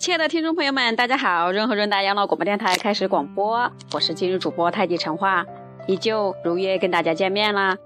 [0.00, 1.52] 亲爱的听众朋友们，大家好！
[1.52, 5.44] 润和润达养老广播电台开始广播，我是今日主播太极陈化，
[5.86, 7.76] 依旧如约跟大家见面啦。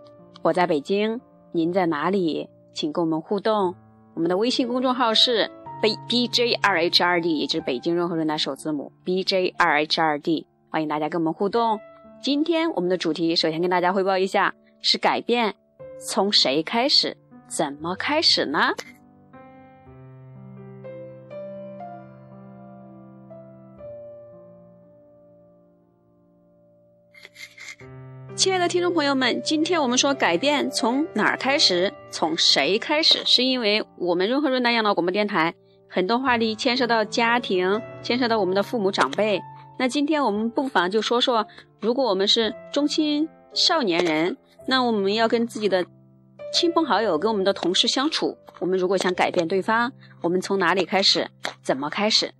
[0.41, 2.49] 我在北京，您在哪里？
[2.73, 3.75] 请跟我们互动。
[4.15, 5.51] 我们的微信公众号是
[5.83, 11.81] b b j 二 h 二 d，也就是北京润和润达首字母 b j 二 h 二 d，欢迎大家跟我们互动。
[12.23, 15.53] 今天我们的主题，首先跟大家汇报一下，是改变
[15.99, 17.17] 从谁开始？
[17.49, 18.71] 怎么开始呢？
[28.45, 33.25] 亲爱的听众朋友们，今天我们说改变从哪儿开始，从谁开始？
[33.25, 35.55] 是因为我们润和润达养老广播电台
[35.89, 39.41] 很多话题牵涉到家庭，牵涉到我们的父母长辈。
[39.79, 41.47] 那今天我们不妨就说说，
[41.81, 44.37] 如果我们是中青少年人，
[44.67, 45.83] 那我们要跟自己的
[46.53, 51.27] 亲朋好友、跟我们的同事相处，我们如果想改变对方，我们从哪里开始？
[51.63, 52.31] 怎么开始？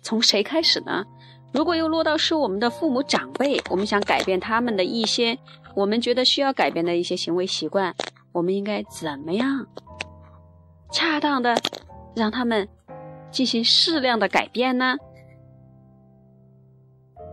[0.00, 1.04] 从谁开始呢？
[1.52, 5.36] 如果又落到是我们的父母长辈，我们想改变他们的一些
[5.74, 7.94] 我们觉得需要改变的一些行为习惯，
[8.32, 9.66] 我们应该怎么样
[10.92, 11.56] 恰当的
[12.14, 12.68] 让他们
[13.30, 14.96] 进行适量的改变呢？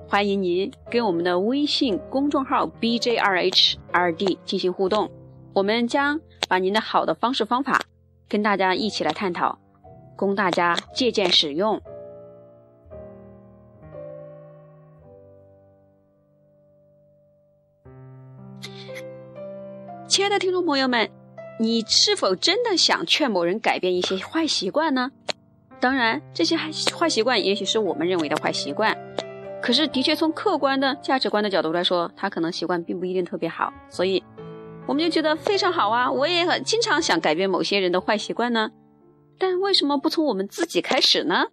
[0.10, 5.12] 欢迎您跟我们的微信公众号 b j r h 二 d 进行互动，
[5.54, 7.82] 我们将把您的好的方式方法
[8.28, 9.60] 跟大家一起来探讨，
[10.16, 11.82] 供大家借鉴使用。
[20.18, 21.12] 亲爱的听众朋友们，
[21.60, 25.12] 你是否真的想劝某人改变一些坏习惯呢？
[25.80, 28.98] 当然，这些坏习惯也许是我们认为的坏习惯，
[29.62, 34.24] 可是的确从客观的价值观的角度来说，他可能习惯并不一定特别好，所以
[34.88, 36.12] 我们就觉得非常好啊！
[36.12, 38.72] 我也很经常想改变某些人的坏习惯呢，
[39.38, 41.46] 但为什么不从我们自己开始呢？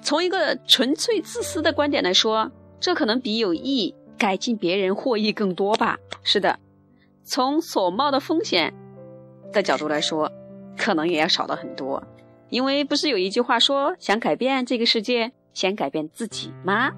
[0.00, 5.98] 从一个纯粹自私的观点来说，这可能比有意改进别人获益更多吧？
[6.22, 6.56] 是的。
[7.22, 8.74] 从所冒的风险
[9.52, 10.30] 的角度来说，
[10.76, 12.02] 可能也要少了很多，
[12.48, 16.92] 因为不是有一句话说，想改变这个世界，先改变自己吗？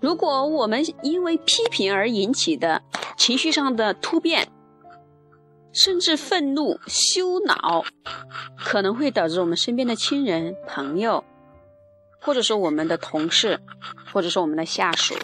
[0.00, 2.82] 如果我们因为批评而引起的
[3.16, 4.48] 情绪上的突变，
[5.72, 7.82] 甚至愤怒、羞恼，
[8.58, 11.24] 可能会导致我们身边的亲人、朋友。
[12.24, 13.60] 或者说我们的同事，
[14.10, 15.14] 或者说我们的下属，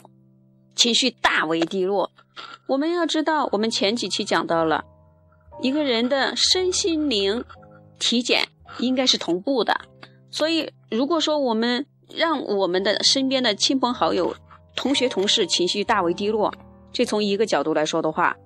[0.74, 2.12] 情绪大为低落。
[2.66, 4.84] 我们要知道，我们前几期讲到了，
[5.62, 7.42] 一个人的身心灵
[7.98, 9.80] 体检应该是同步的。
[10.30, 14.36] 所以，如果说我们让我们的身边的亲朋好友、
[14.76, 16.52] 同学同事情绪大为低落，
[16.92, 18.36] 这从一个角度来说的话，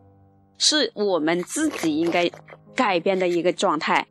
[0.59, 2.31] 是我们自己应该
[2.77, 4.07] 改变的一个状态。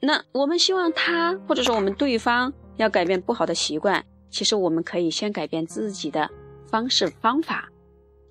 [0.00, 2.52] 那我们希望他，或者说我们对方。
[2.80, 6.30] 要改变不好的习惯，其实我们可以先改变自己的
[6.66, 7.68] 方式方法。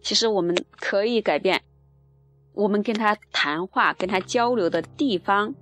[0.01, 1.61] 其实我们可以改变
[2.53, 5.53] 我们跟他谈话、跟他交流的地方，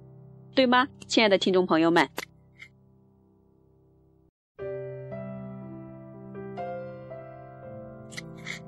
[0.56, 2.08] 对吗，亲爱的听众朋友们？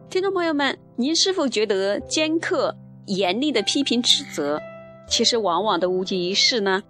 [0.09, 2.75] 听众朋友们，您是否觉得尖刻、
[3.05, 4.59] 严厉的批评指责，
[5.07, 6.83] 其实往往都无济于事呢？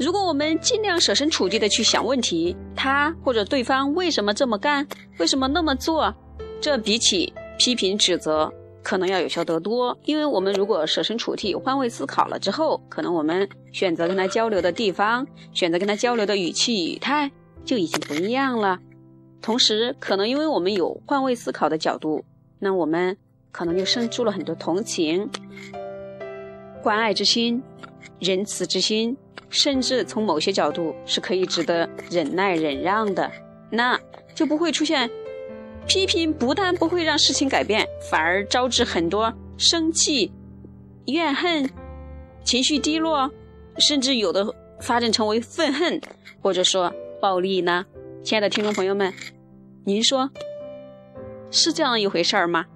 [0.00, 4.86] 如果我们尽量设身处地的去想问题，他或者对方为什么这么干，
[5.18, 6.12] 为什么那么做，
[6.58, 8.50] 这比起批评指责
[8.82, 9.94] 可能要有效得多。
[10.06, 17.30] 因为我们如果设身处地、换位思考了之后，可能我们选择跟他交流的地方，选择跟他交流的语气语态
[17.66, 18.78] 就已经不一样了。
[19.42, 22.24] 同时，可能因为我们有换位思考的角度，
[22.58, 23.14] 那我们
[23.52, 25.28] 可能就生出了很多同情、
[26.82, 27.62] 关爱之心、
[28.18, 29.14] 仁慈之心。
[29.48, 33.30] 甚至从某些角度是可以值得忍耐忍让的，
[33.70, 33.98] 那
[34.34, 35.10] 就不会出现
[35.86, 40.32] 批评，不但不会让事情改变，反而招致很多生气、
[41.06, 41.68] 怨恨、
[42.44, 43.30] 情绪低落，
[43.78, 46.00] 甚至有的发展成为愤恨，
[46.40, 47.86] 或者说暴力呢？
[48.22, 49.12] 亲爱的听众朋友们，
[49.84, 50.30] 您说
[51.50, 52.66] 是这样一回事儿吗？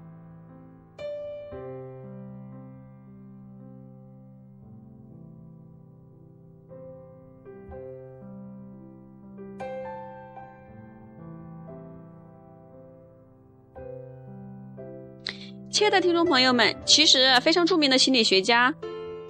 [15.74, 18.72] 亲爱的听众朋友们，其实非常著名的心理学家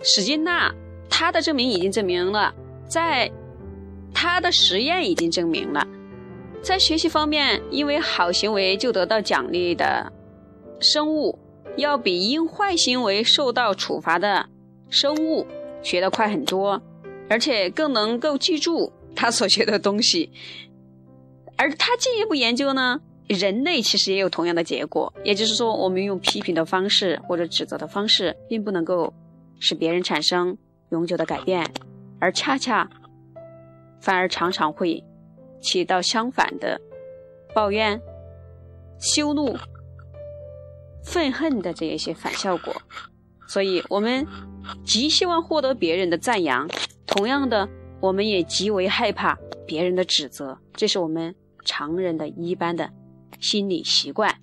[0.03, 0.71] 史金纳，
[1.09, 2.55] 他的证明已经证明了，
[2.87, 3.33] 在
[4.13, 5.89] 他的实验已经证明了，
[6.61, 10.13] 在学习方面，因为好行为就得到奖励的
[10.81, 11.39] 生物
[11.79, 14.47] 要比因坏行为受到处罚的
[14.91, 15.47] 生物
[15.83, 16.83] 学得快很多，
[17.31, 20.31] 而且更能够记住他所学的东西。
[21.57, 29.13] 而他进一步研究呢，人类其实也有同样的结果，也就是说，我们用批评的方式或者指责的方式，并不能够
[29.59, 30.57] 使别人产生
[30.91, 31.65] 永久的改变，
[32.21, 32.89] 而恰恰
[34.01, 35.03] 反而常常会
[35.61, 36.81] 起到相反的
[37.55, 38.01] 抱怨、
[38.99, 39.57] 羞怒。
[41.07, 42.75] 愤恨的这一些反效果，
[43.47, 44.27] 所以我们
[44.87, 46.67] 极希望获得别人的赞扬，
[47.07, 47.69] 同样的，
[48.01, 52.91] 我们也极为害怕别人的指责，这是我们常人的一般的
[53.45, 54.35] 心理习惯。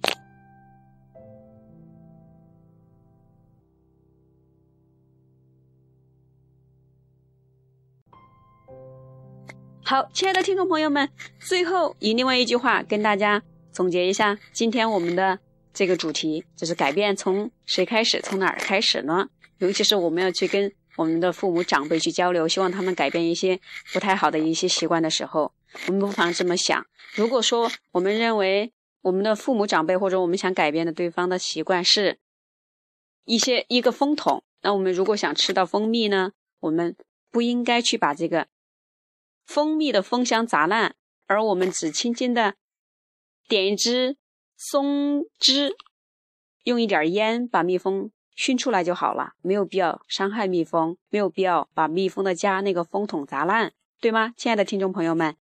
[9.83, 11.09] 好，亲爱的听众朋友们，
[11.39, 15.39] 最后以另外一句话跟大家总结一下今天我们的。
[15.73, 19.29] 这个主题就是改变从谁开始，从哪儿开始呢？
[19.59, 23.57] 尤其是我们要去跟我们的父母长辈去交流，希望他们改变一些
[23.93, 25.53] 不太好的一些习惯的时候，
[25.87, 32.19] 我们不妨这么想：如果说我们认为我们的父母长辈或者我们想改变的对方的习惯是
[33.25, 36.95] 一些一个风筒，那我们如果想吃到蜂蜜呢，我们
[37.29, 38.47] 不应该去把这个
[39.45, 40.95] 蜂蜜的蜂箱砸烂，
[41.27, 42.55] 而我们只轻轻的
[43.47, 44.17] 点一支。
[44.63, 45.75] 松枝，
[46.65, 54.35] 用一点烟把蜜蜂熏出来就好了，没有必要伤害蜜蜂，没有必要把蜜蜂的家那个蜂桶砸烂，对吗？
[54.37, 55.35] 亲爱的听众朋友们。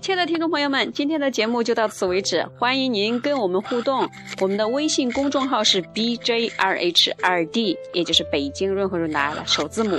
[0.00, 2.46] 亲爱的听众朋友们，今天的节目就到此为止。
[2.56, 4.08] 欢迎您跟我们互动，
[4.40, 9.98] 我们的微信公众号是 B J R H 二 D，也就是北京润和润达的首字母。